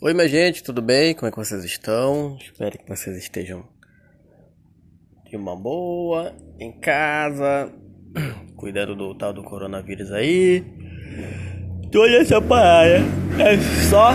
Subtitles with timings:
[0.00, 1.12] Oi, minha gente, tudo bem?
[1.12, 2.38] Como é que vocês estão?
[2.40, 3.64] Espero que vocês estejam
[5.28, 7.68] de uma boa, em casa,
[8.54, 10.64] cuidando do tal do coronavírus aí.
[11.90, 13.04] Toda essa parada
[13.40, 13.58] é
[13.90, 14.12] só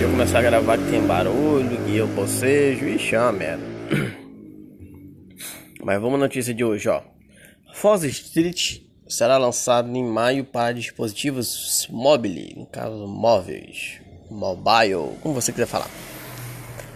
[0.00, 3.64] eu começar a gravar que tem barulho, e eu bocejo e chama merda.
[5.84, 7.02] Mas vamos à notícia de hoje, ó.
[7.74, 14.00] Foz Street será lançado em maio para dispositivos móveis, no caso móveis,
[14.30, 15.90] mobile, como você quiser falar.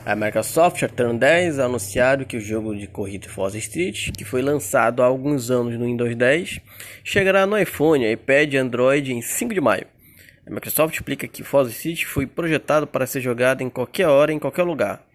[0.04, 5.00] A Microsoft, Turn 10, anunciaram que o jogo de corrida Forza Street, que foi lançado
[5.00, 6.60] há alguns anos no Windows 10,
[7.04, 9.86] chegará no iPhone, iPad e Android em 5 de maio.
[10.44, 14.40] A Microsoft explica que Forza Street foi projetado para ser jogado em qualquer hora, em
[14.40, 15.06] qualquer lugar,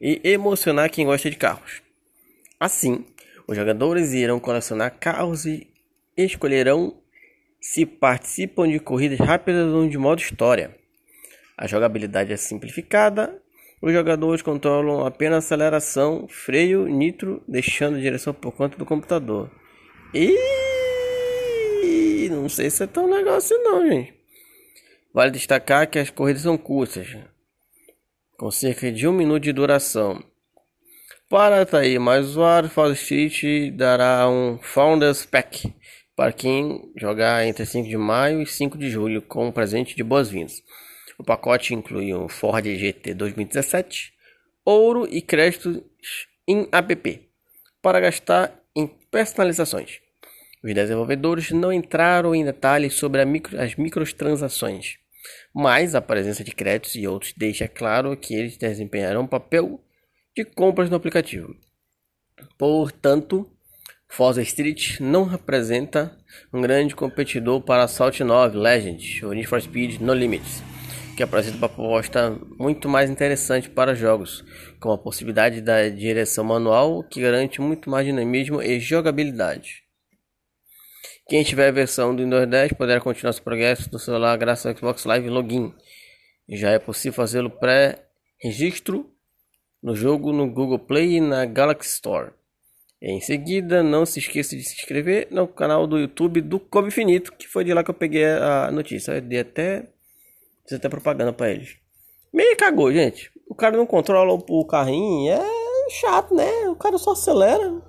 [0.00, 1.82] e emocionar quem gosta de carros.
[2.58, 3.04] Assim,
[3.48, 5.66] os jogadores irão colecionar carros e
[6.24, 6.96] escolherão
[7.60, 10.76] se participam de corridas rápidas ou de modo história.
[11.56, 13.40] A jogabilidade é simplificada.
[13.82, 19.50] Os jogadores controlam apenas aceleração, freio, nitro, deixando a direção por conta do computador.
[20.14, 20.36] E
[22.30, 24.14] não sei se é tão legal assim não, gente.
[25.12, 27.16] Vale destacar que as corridas são curtas,
[28.36, 30.22] com cerca de um minuto de duração.
[31.28, 35.74] Para atrair mais usuários, Fall Street dará um Founders Pack
[36.16, 40.02] para quem jogar entre 5 de maio e 5 de julho com um presente de
[40.02, 40.62] boas-vindas.
[41.18, 44.14] O pacote inclui um Ford GT 2017,
[44.64, 45.82] ouro e créditos
[46.48, 47.28] em app
[47.82, 50.00] para gastar em personalizações.
[50.64, 54.96] Os desenvolvedores não entraram em detalhes sobre micro, as microtransações,
[55.54, 59.80] mas a presença de créditos e outros deixa claro que eles desempenharão um papel
[60.34, 61.54] de compras no aplicativo.
[62.58, 63.50] Portanto,
[64.08, 66.16] Forza Street não representa
[66.52, 70.62] um grande competidor para Assault 9 Legends ou Need for Speed No Limits,
[71.16, 74.44] que apresenta uma proposta muito mais interessante para jogos,
[74.80, 79.86] com a possibilidade da direção manual que garante muito mais dinamismo e jogabilidade.
[81.28, 84.76] Quem tiver a versão do Windows 10 poderá continuar seu progresso no celular graças ao
[84.76, 85.74] Xbox Live Login.
[86.48, 89.12] Já é possível fazê-lo pré-registro
[89.82, 92.30] no jogo no Google Play e na Galaxy Store.
[93.00, 97.32] Em seguida, não se esqueça de se inscrever no canal do YouTube do Come Infinito,
[97.32, 99.12] que foi de lá que eu peguei a notícia.
[99.12, 99.90] Eu dei até,
[100.66, 101.76] fiz até propaganda para eles.
[102.32, 103.30] Meio cagou, gente.
[103.48, 106.68] O cara não controla o carrinho, é chato, né?
[106.68, 107.80] O cara só acelera.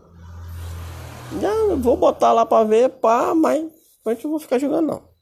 [1.42, 3.66] Já vou botar lá para ver, pá, mas
[4.06, 5.17] a gente não vou ficar jogando não.